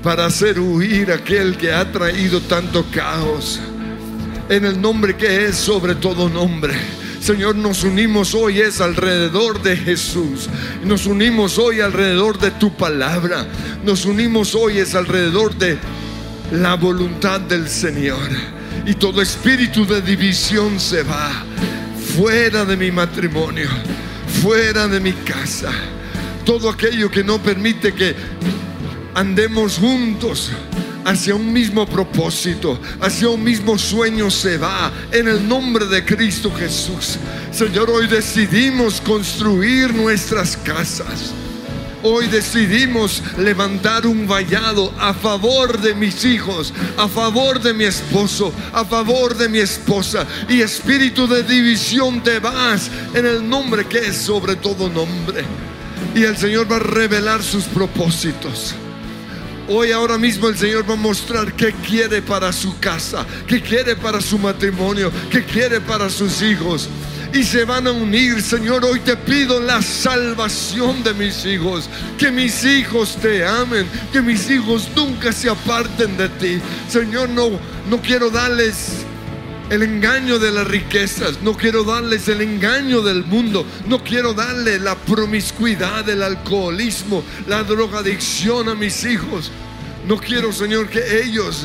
[0.04, 3.58] para hacer huir aquel que ha traído tanto caos,
[4.48, 6.74] en el nombre que es sobre todo nombre.
[7.26, 10.48] Señor, nos unimos hoy es alrededor de Jesús.
[10.84, 13.44] Nos unimos hoy alrededor de tu palabra.
[13.84, 15.76] Nos unimos hoy es alrededor de
[16.52, 18.28] la voluntad del Señor.
[18.86, 21.32] Y todo espíritu de división se va
[22.16, 23.70] fuera de mi matrimonio,
[24.40, 25.72] fuera de mi casa.
[26.44, 28.14] Todo aquello que no permite que
[29.16, 30.52] andemos juntos
[31.06, 36.52] hacia un mismo propósito, hacia un mismo sueño se va en el nombre de Cristo
[36.52, 37.16] Jesús.
[37.52, 41.32] Señor, hoy decidimos construir nuestras casas.
[42.02, 48.52] Hoy decidimos levantar un vallado a favor de mis hijos, a favor de mi esposo,
[48.72, 50.26] a favor de mi esposa.
[50.48, 55.44] Y espíritu de división te vas en el nombre que es sobre todo nombre.
[56.16, 58.74] Y el Señor va a revelar sus propósitos.
[59.68, 63.96] Hoy ahora mismo el Señor va a mostrar qué quiere para su casa, qué quiere
[63.96, 66.88] para su matrimonio, qué quiere para sus hijos.
[67.32, 68.84] Y se van a unir, Señor.
[68.84, 71.88] Hoy te pido la salvación de mis hijos.
[72.16, 73.86] Que mis hijos te amen.
[74.12, 76.60] Que mis hijos nunca se aparten de ti.
[76.88, 77.50] Señor, no,
[77.90, 79.04] no quiero darles
[79.70, 84.78] el engaño de las riquezas, no quiero darles el engaño del mundo, no quiero darle
[84.78, 89.50] la promiscuidad, el alcoholismo, la drogadicción a mis hijos.
[90.06, 91.64] No quiero, Señor, que ellos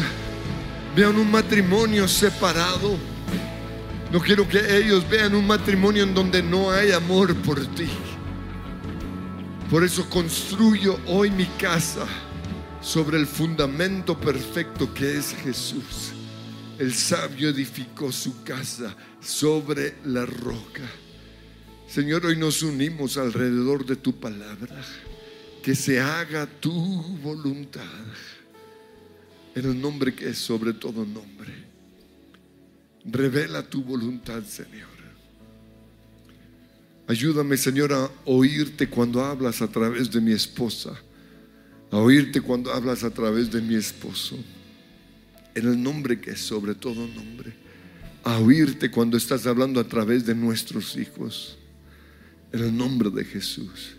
[0.95, 2.97] vean un matrimonio separado.
[4.11, 7.87] No quiero que ellos vean un matrimonio en donde no hay amor por ti.
[9.69, 12.05] Por eso construyo hoy mi casa
[12.81, 16.13] sobre el fundamento perfecto que es Jesús.
[16.81, 20.81] El sabio edificó su casa sobre la roca.
[21.87, 24.83] Señor, hoy nos unimos alrededor de tu palabra.
[25.61, 26.71] Que se haga tu
[27.19, 27.85] voluntad.
[29.53, 31.53] En el nombre que es sobre todo nombre.
[33.05, 34.89] Revela tu voluntad, Señor.
[37.05, 40.99] Ayúdame, Señor, a oírte cuando hablas a través de mi esposa.
[41.91, 44.35] A oírte cuando hablas a través de mi esposo
[45.55, 47.53] en el nombre que es sobre todo nombre,
[48.23, 51.57] a oírte cuando estás hablando a través de nuestros hijos,
[52.51, 53.95] en el nombre de Jesús.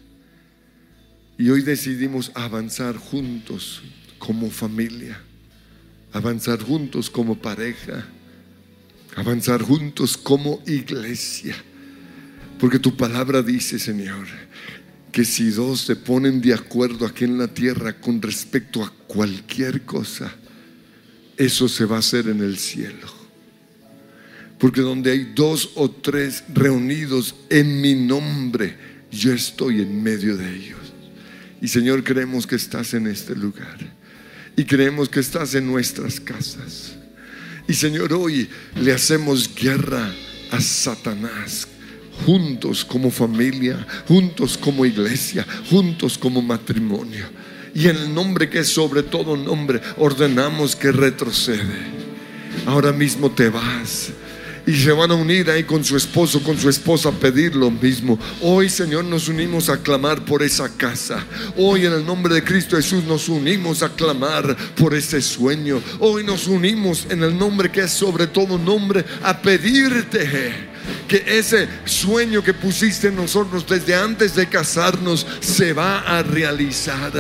[1.39, 3.83] Y hoy decidimos avanzar juntos
[4.19, 5.21] como familia,
[6.13, 8.07] avanzar juntos como pareja,
[9.17, 11.57] avanzar juntos como iglesia.
[12.61, 14.27] Porque tu palabra dice, Señor,
[15.11, 19.83] que si dos se ponen de acuerdo aquí en la tierra con respecto a cualquier
[19.83, 20.33] cosa,
[21.37, 23.23] eso se va a hacer en el cielo.
[24.59, 28.77] Porque donde hay dos o tres reunidos en mi nombre,
[29.11, 30.79] yo estoy en medio de ellos.
[31.61, 33.79] Y Señor, creemos que estás en este lugar.
[34.57, 36.95] Y creemos que estás en nuestras casas.
[37.67, 38.49] Y Señor, hoy
[38.81, 40.13] le hacemos guerra
[40.51, 41.69] a Satanás.
[42.27, 47.27] Juntos como familia, juntos como iglesia, juntos como matrimonio.
[47.75, 52.03] Y en el nombre que es sobre todo nombre, ordenamos que retrocede.
[52.67, 54.11] Ahora mismo te vas.
[54.65, 57.71] Y se van a unir ahí con su esposo, con su esposa a pedir lo
[57.71, 58.19] mismo.
[58.41, 61.25] Hoy, Señor, nos unimos a clamar por esa casa.
[61.57, 65.83] Hoy, en el nombre de Cristo Jesús, nos unimos a clamar por ese sueño.
[65.99, 70.72] Hoy nos unimos en el nombre que es sobre todo nombre a pedirte
[71.09, 77.13] que ese sueño que pusiste en nosotros desde antes de casarnos se va a realizar.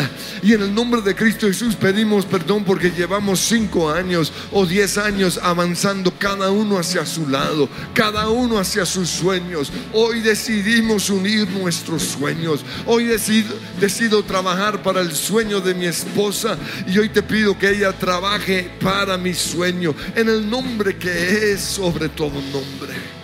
[0.42, 4.98] Y en el nombre de Cristo Jesús pedimos perdón porque llevamos cinco años o diez
[4.98, 9.72] años avanzando cada uno hacia su lado, cada uno hacia sus sueños.
[9.92, 12.64] Hoy decidimos unir nuestros sueños.
[12.86, 16.56] Hoy decido, decido trabajar para el sueño de mi esposa
[16.86, 21.60] y hoy te pido que ella trabaje para mi sueño en el nombre que es
[21.60, 23.21] sobre todo nombre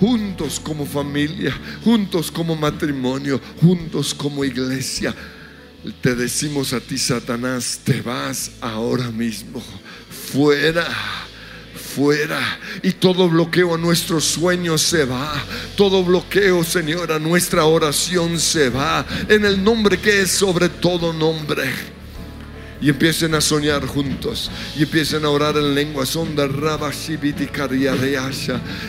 [0.00, 5.14] juntos como familia, juntos como matrimonio, juntos como iglesia.
[6.00, 9.62] Te decimos a ti, Satanás, te vas ahora mismo,
[10.32, 10.86] fuera
[11.96, 15.32] fuera y todo bloqueo a nuestros sueños se va.
[15.76, 19.06] Todo bloqueo, Señor, a nuestra oración se va.
[19.28, 21.95] En el nombre que es sobre todo nombre
[22.80, 26.46] y empiecen a soñar juntos y empiecen a orar en lengua sonda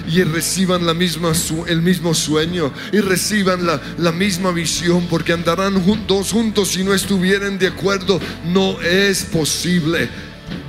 [0.08, 1.32] y reciban la misma,
[1.68, 6.94] el mismo sueño y reciban la, la misma visión porque andarán juntos juntos si no
[6.94, 10.10] estuvieran de acuerdo no es posible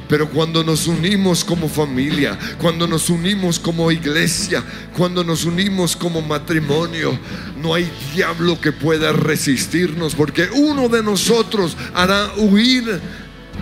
[0.08, 4.64] pero cuando nos unimos como familia, cuando nos unimos como iglesia,
[4.96, 7.18] cuando nos unimos como matrimonio,
[7.60, 13.00] no hay diablo que pueda resistirnos, porque uno de nosotros hará huir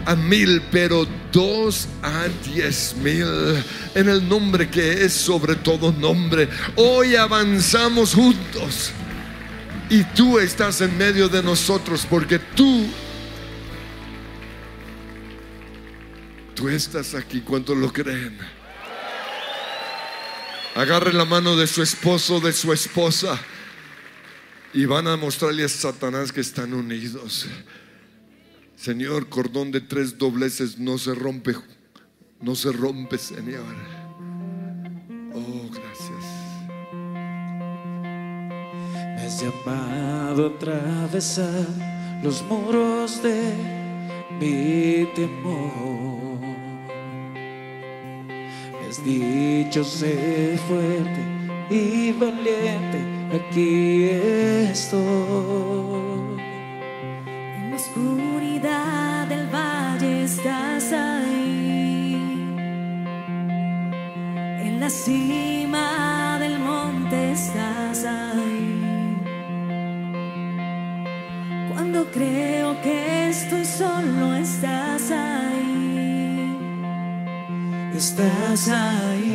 [0.05, 3.27] a mil, pero dos a diez mil,
[3.95, 6.49] en el nombre que es sobre todo nombre.
[6.77, 8.93] Hoy avanzamos juntos
[9.91, 12.87] y tú estás en medio de nosotros, porque tú
[16.57, 18.39] Tú estás aquí cuando lo creen.
[20.75, 23.39] Agarre la mano de su esposo, de su esposa,
[24.73, 27.47] y van a mostrarle a Satanás que están unidos.
[28.75, 31.55] Señor, cordón de tres dobleces no se rompe,
[32.41, 33.77] no se rompe, Señor.
[35.35, 36.25] Oh, gracias.
[38.95, 41.67] Me has llamado a atravesar
[42.23, 43.53] los muros de
[44.41, 46.16] mi temor
[49.07, 51.21] dicho sé fuerte
[51.71, 52.99] y valiente,
[53.33, 54.09] aquí
[54.71, 55.01] estoy.
[57.27, 62.15] En la oscuridad del valle estás ahí,
[64.67, 65.46] en la cima
[78.17, 79.26] estás ahí.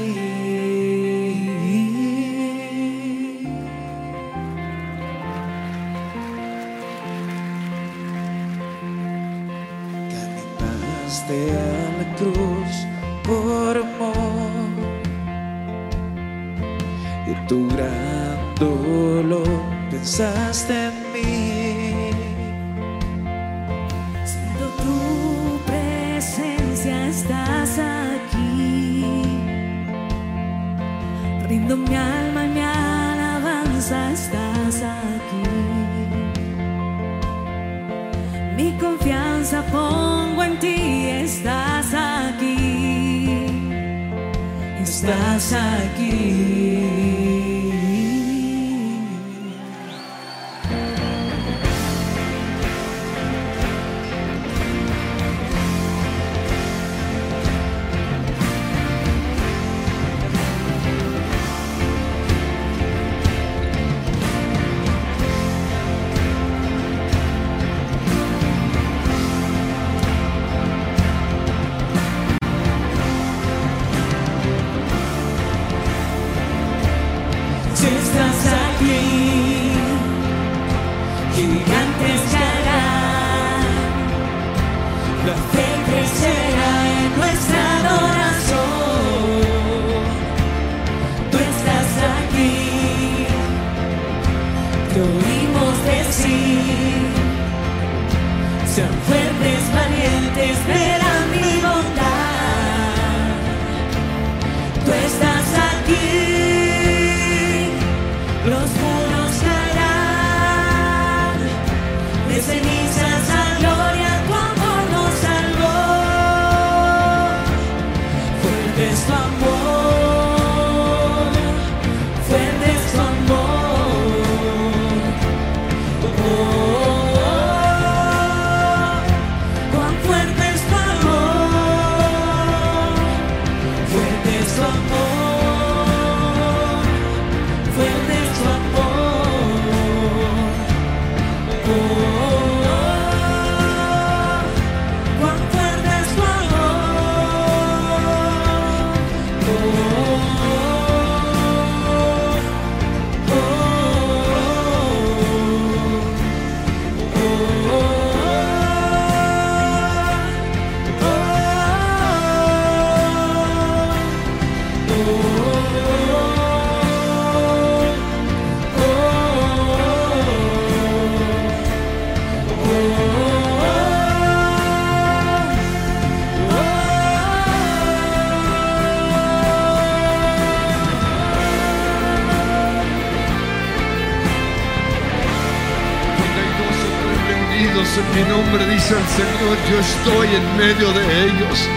[187.82, 191.67] En mi nombre, dice el Señor, yo estoy en medio de ellos.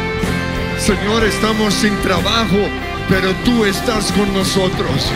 [0.78, 2.68] Señor, estamos sin trabajo,
[3.09, 5.11] pero tú estás con nosotros.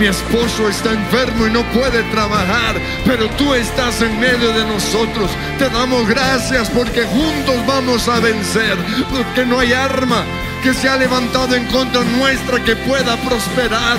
[0.00, 2.74] Mi esposo está enfermo y no puede trabajar,
[3.04, 5.30] pero tú estás en medio de nosotros.
[5.58, 8.76] Te damos gracias porque juntos vamos a vencer,
[9.12, 10.24] porque no hay arma
[10.64, 13.98] que se ha levantado en contra nuestra que pueda prosperar.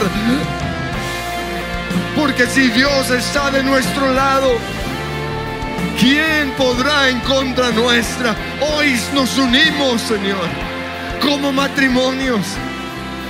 [2.18, 4.58] Porque si Dios está de nuestro lado,
[6.00, 8.36] ¿quién podrá en contra nuestra?
[8.76, 10.48] Hoy nos unimos, Señor,
[11.22, 12.46] como matrimonios.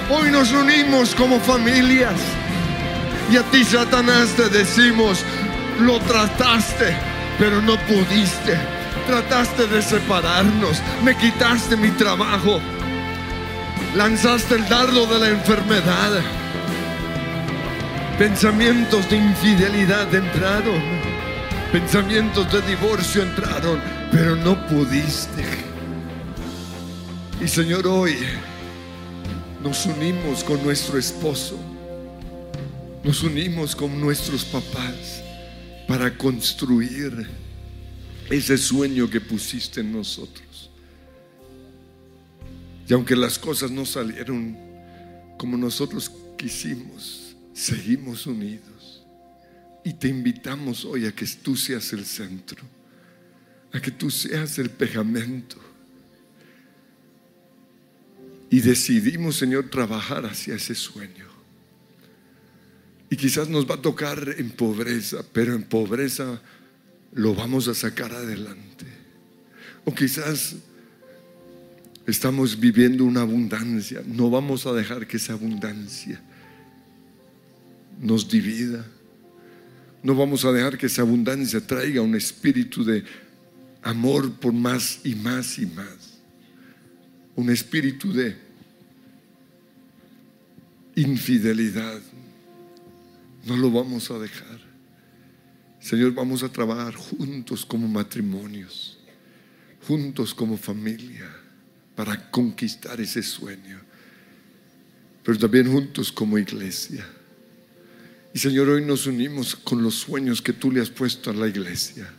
[0.09, 2.20] Hoy nos unimos como familias.
[3.32, 5.24] Y a ti, Satanás, te decimos,
[5.80, 6.95] lo trataste,
[7.39, 8.57] pero no pudiste.
[9.07, 12.61] Trataste de separarnos, me quitaste mi trabajo,
[13.95, 16.22] lanzaste el dardo de la enfermedad.
[18.18, 21.03] Pensamientos de infidelidad entraron,
[21.74, 25.43] pensamientos de divorcio entraron, pero no pudiste.
[27.43, 28.15] Y Señor, hoy
[29.61, 31.59] nos unimos con nuestro esposo
[33.03, 35.21] nos unimos con nuestros papás
[35.88, 37.28] para construir
[38.30, 40.69] ese sueño que pusiste en nosotros.
[42.88, 44.57] Y aunque las cosas no salieron
[45.38, 48.72] como nosotros quisimos, seguimos unidos.
[49.84, 52.64] Y te invitamos hoy a que tú seas el centro,
[53.72, 55.58] a que tú seas el pegamento.
[58.50, 61.28] Y decidimos, Señor, trabajar hacia ese sueño.
[63.10, 66.42] Y quizás nos va a tocar en pobreza, pero en pobreza
[67.14, 68.86] lo vamos a sacar adelante.
[69.86, 70.56] O quizás
[72.08, 76.22] estamos viviendo una abundancia, no vamos a dejar que esa abundancia
[78.00, 78.86] nos divida.
[80.04, 83.04] No vamos a dejar que esa abundancia traiga un espíritu de
[83.82, 86.20] amor por más y más y más.
[87.36, 88.36] Un espíritu de
[90.95, 92.01] infidelidad,
[93.45, 94.60] no lo vamos a dejar.
[95.80, 98.99] Señor, vamos a trabajar juntos como matrimonios,
[99.88, 101.30] juntos como familia,
[101.95, 103.80] para conquistar ese sueño,
[105.24, 107.06] pero también juntos como iglesia.
[108.34, 111.48] Y Señor, hoy nos unimos con los sueños que tú le has puesto a la
[111.48, 112.12] iglesia.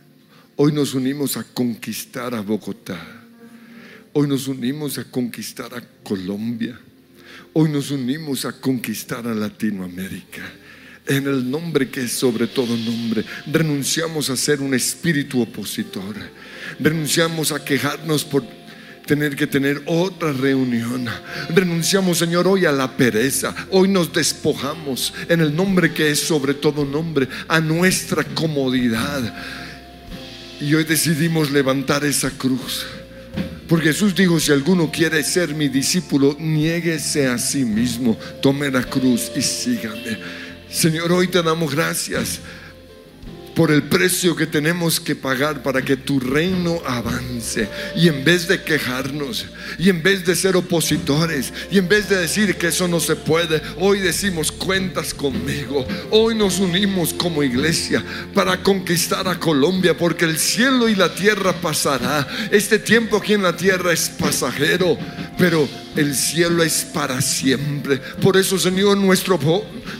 [0.55, 2.97] Hoy nos unimos a conquistar a Bogotá.
[4.13, 6.79] Hoy nos unimos a conquistar a Colombia.
[7.51, 10.41] Hoy nos unimos a conquistar a Latinoamérica
[11.07, 13.23] en el nombre que es sobre todo nombre.
[13.47, 16.15] Renunciamos a ser un espíritu opositor.
[16.79, 18.43] Renunciamos a quejarnos por
[19.05, 21.07] tener que tener otra reunión.
[21.49, 23.55] Renunciamos, Señor, hoy a la pereza.
[23.71, 29.21] Hoy nos despojamos en el nombre que es sobre todo nombre, a nuestra comodidad.
[30.59, 32.85] Y hoy decidimos levantar esa cruz.
[33.67, 38.83] Porque Jesús dijo, si alguno quiere ser mi discípulo, niéguese a sí mismo, tome la
[38.83, 40.19] cruz y sígame.
[40.69, 42.39] Señor, hoy te damos gracias
[43.55, 47.69] por el precio que tenemos que pagar para que tu reino avance.
[47.95, 49.45] Y en vez de quejarnos,
[49.79, 53.15] y en vez de ser opositores, y en vez de decir que eso no se
[53.15, 55.87] puede, hoy decimos cuentas conmigo.
[56.11, 58.03] Hoy nos unimos como iglesia
[58.33, 62.27] para conquistar a Colombia, porque el cielo y la tierra pasará.
[62.51, 64.97] Este tiempo aquí en la tierra es pasajero,
[65.37, 67.97] pero el cielo es para siempre.
[68.21, 69.39] Por eso, Señor, nuestro,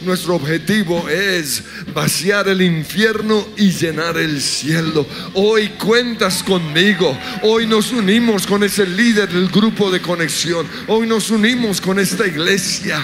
[0.03, 5.05] nuestro objetivo es vaciar el infierno y llenar el cielo.
[5.33, 7.17] Hoy cuentas conmigo.
[7.43, 10.67] Hoy nos unimos con ese líder del grupo de conexión.
[10.87, 12.99] Hoy nos unimos con esta iglesia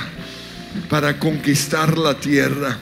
[0.90, 2.78] para conquistar la tierra.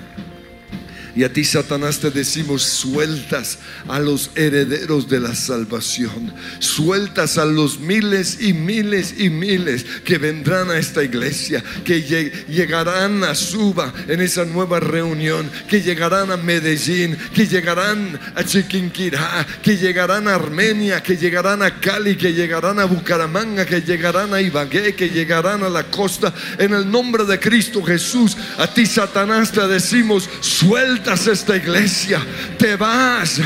[1.20, 3.58] Y a ti, Satanás, te decimos, sueltas
[3.90, 6.34] a los herederos de la salvación.
[6.60, 12.02] Sueltas a los miles y miles y miles que vendrán a esta iglesia, que
[12.48, 19.46] llegarán a Suba en esa nueva reunión, que llegarán a Medellín, que llegarán a Chiquinquirá,
[19.62, 24.40] que llegarán a Armenia, que llegarán a Cali, que llegarán a Bucaramanga, que llegarán a
[24.40, 26.34] Ibagué, que llegarán a la costa.
[26.58, 30.30] En el nombre de Cristo Jesús, a ti, Satanás, te decimos,
[31.10, 32.22] esta iglesia,
[32.60, 33.42] te vas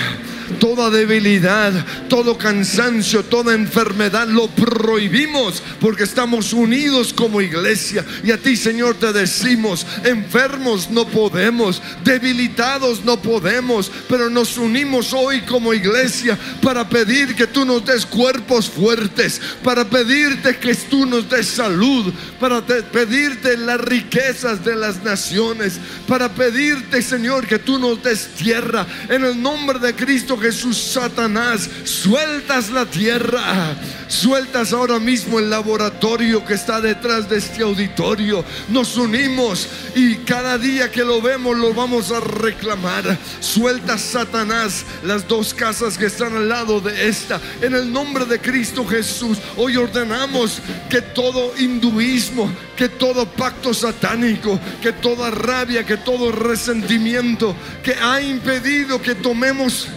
[0.59, 1.73] toda debilidad,
[2.09, 8.05] todo cansancio, toda enfermedad, lo prohibimos porque estamos unidos como iglesia.
[8.23, 15.13] Y a ti, Señor, te decimos, enfermos no podemos, debilitados no podemos, pero nos unimos
[15.13, 21.05] hoy como iglesia para pedir que tú nos des cuerpos fuertes, para pedirte que tú
[21.05, 27.79] nos des salud, para pedirte las riquezas de las naciones, para pedirte, Señor, que tú
[27.79, 33.75] nos des tierra en el nombre de Cristo Jesús, Satanás, sueltas la tierra,
[34.07, 38.43] sueltas ahora mismo el laboratorio que está detrás de este auditorio.
[38.69, 43.17] Nos unimos y cada día que lo vemos lo vamos a reclamar.
[43.39, 47.39] Sueltas Satanás las dos casas que están al lado de esta.
[47.61, 50.59] En el nombre de Cristo Jesús, hoy ordenamos
[50.89, 58.21] que todo hinduismo, que todo pacto satánico, que toda rabia, que todo resentimiento que ha
[58.21, 59.87] impedido que tomemos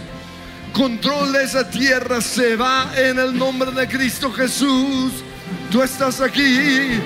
[0.77, 5.11] control esa tierra se va en el nombre de Cristo Jesús.
[5.71, 6.99] Tú estás aquí,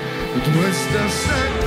[0.43, 1.60] tú estás aquí.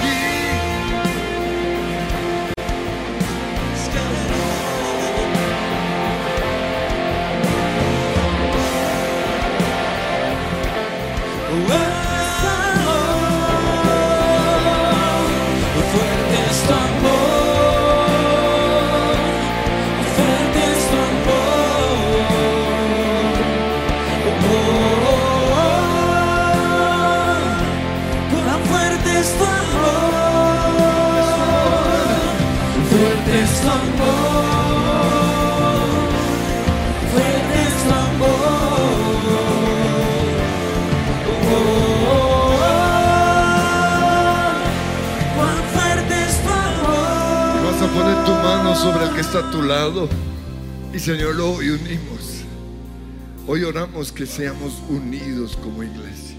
[54.14, 56.36] Que seamos unidos como iglesia.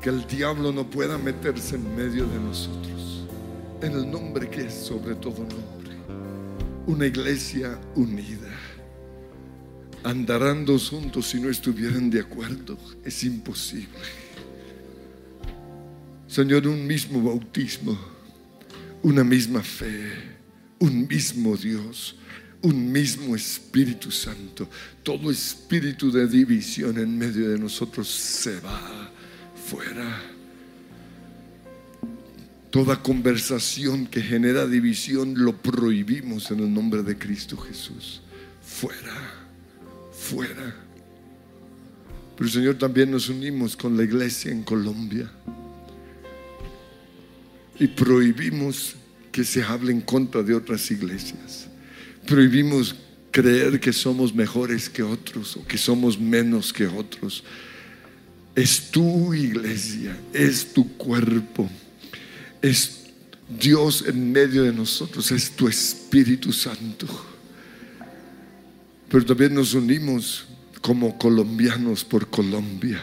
[0.00, 3.26] Que el diablo no pueda meterse en medio de nosotros.
[3.80, 5.92] En el nombre que es sobre todo nombre.
[6.86, 8.50] Una iglesia unida.
[10.04, 12.78] Andarán dos juntos si no estuvieran de acuerdo.
[13.04, 13.98] Es imposible.
[16.26, 17.98] Señor, un mismo bautismo
[19.02, 20.12] una misma fe,
[20.78, 22.16] un mismo Dios,
[22.62, 24.68] un mismo Espíritu Santo.
[25.02, 29.10] Todo espíritu de división en medio de nosotros se va
[29.66, 30.20] fuera.
[32.70, 38.22] Toda conversación que genera división lo prohibimos en el nombre de Cristo Jesús.
[38.62, 39.34] Fuera,
[40.12, 40.74] fuera.
[42.36, 45.30] Pero Señor, también nos unimos con la iglesia en Colombia
[47.78, 48.94] y prohibimos
[49.30, 51.68] que se hable en contra de otras iglesias.
[52.26, 52.94] Prohibimos
[53.32, 57.42] creer que somos mejores que otros o que somos menos que otros.
[58.54, 61.68] Es tu iglesia, es tu cuerpo,
[62.60, 63.06] es
[63.48, 67.06] Dios en medio de nosotros, es tu Espíritu Santo.
[69.08, 70.44] Pero también nos unimos
[70.80, 73.00] como colombianos por Colombia.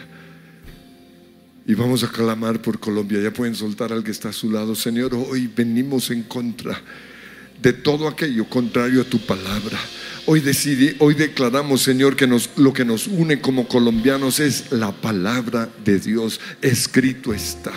[1.66, 3.20] Y vamos a clamar por Colombia.
[3.20, 4.74] Ya pueden soltar al que está a su lado.
[4.74, 6.80] Señor, hoy venimos en contra
[7.62, 9.78] de todo aquello contrario a tu palabra.
[10.26, 14.92] Hoy decidí, hoy declaramos, Señor, que nos, lo que nos une como colombianos es la
[14.92, 16.40] palabra de Dios.
[16.62, 17.72] Escrito está.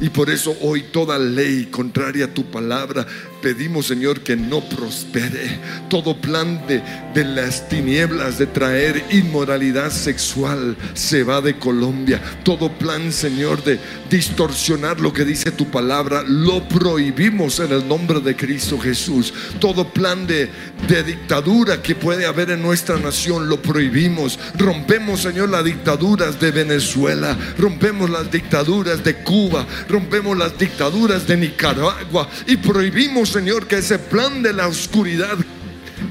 [0.00, 3.06] Y por eso hoy toda ley contraria a tu palabra,
[3.40, 5.58] pedimos Señor que no prospere.
[5.88, 6.82] Todo plan de,
[7.24, 12.20] las tinieblas de traer inmoralidad sexual se va de Colombia.
[12.44, 13.78] Todo plan Señor de
[14.10, 19.32] distorsionar lo que dice tu palabra, lo prohibimos en el nombre de Cristo Jesús.
[19.60, 20.50] Todo plan de
[21.04, 24.38] dictadura que puede haber en nuestra nación, lo prohibimos.
[24.56, 31.36] Rompemos Señor las dictaduras de Venezuela, rompemos las dictaduras de Cuba, rompemos las dictaduras de
[31.36, 35.36] Nicaragua y prohibimos, Señor, que ese plan de la oscuridad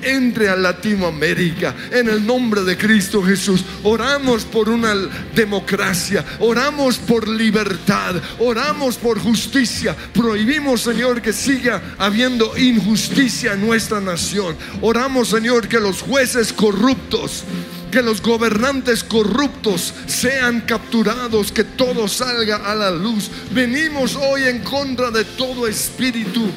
[0.02, 3.64] entre a Latinoamérica en el nombre de Cristo Jesús.
[3.84, 4.94] Oramos por una
[5.34, 9.96] democracia, oramos por libertad, oramos por justicia.
[10.14, 14.56] Prohibimos, Señor, que siga habiendo injusticia en nuestra nación.
[14.82, 17.44] Oramos, Señor, que los jueces corruptos
[17.92, 23.32] que los gobernantes corruptos sean capturados, que todo salga a la luz.
[23.52, 26.52] Venimos hoy en contra de todo espíritu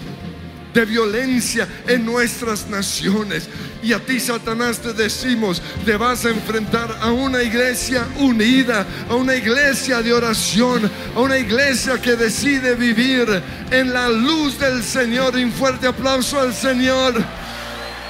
[0.78, 3.48] de violencia en nuestras naciones.
[3.82, 9.14] Y a ti, Satanás, te decimos, te vas a enfrentar a una iglesia unida, a
[9.16, 15.34] una iglesia de oración, a una iglesia que decide vivir en la luz del Señor.
[15.34, 17.14] Un fuerte aplauso al Señor.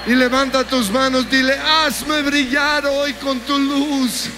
[0.07, 4.29] Y levanta tus manos, dile, hazme brillar hoy con tu luz.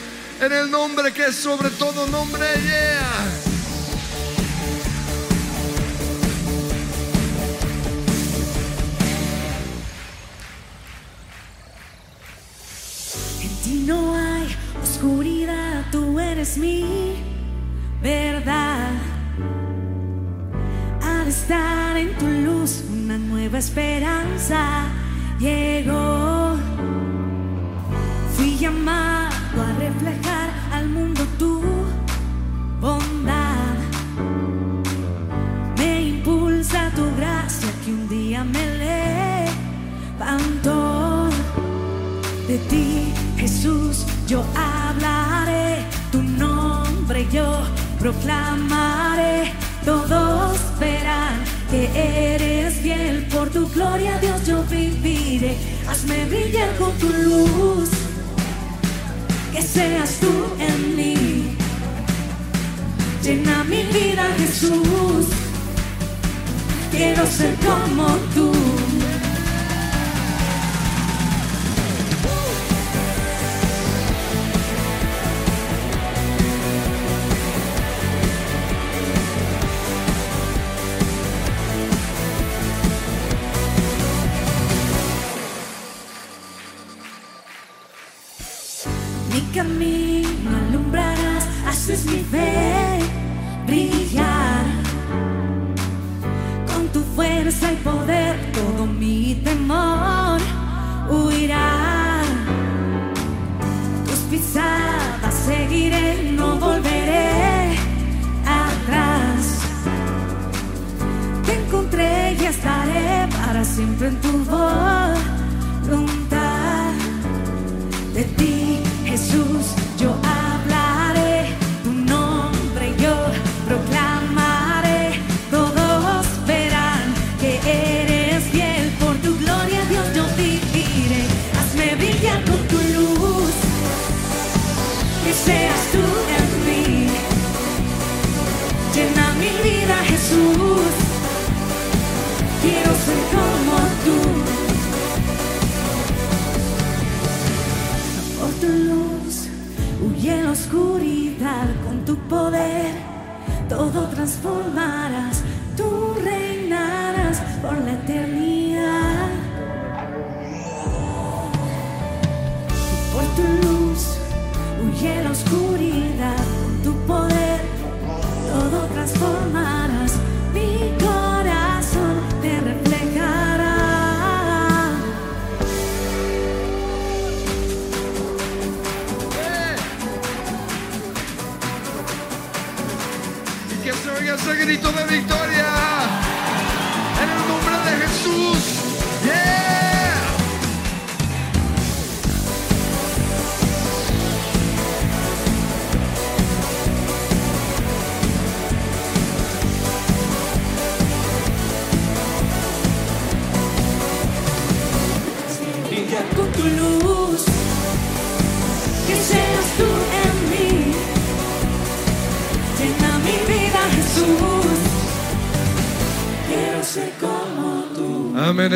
[0.40, 3.09] En el nombre que es sobre todo nombre, yeah.
[16.40, 17.16] Eres mi
[18.02, 18.92] verdad.
[21.02, 24.86] Al estar en tu luz, una nueva esperanza
[25.38, 26.56] llegó.
[28.58, 31.62] llamado a reflejar al mundo tu
[32.80, 33.76] bondad.
[35.78, 38.64] Me impulsa tu gracia que un día me
[40.16, 41.28] levantó.
[42.48, 45.69] De ti, Jesús, yo hablaré
[46.10, 47.60] tu nombre, yo
[47.98, 49.52] proclamaré.
[49.84, 55.56] Todos verán que eres fiel por tu gloria, Dios, yo viviré.
[55.88, 57.90] Hazme brillar con tu luz,
[59.52, 61.56] que seas tú en mí.
[63.22, 65.26] Llena mi vida, Jesús.
[66.90, 68.79] Quiero ser como tú.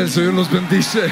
[0.05, 1.09] El Señor los bendice.